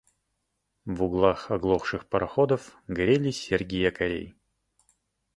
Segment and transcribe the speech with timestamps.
[0.85, 4.33] В углах оглохших пароходов горели серьги якорей.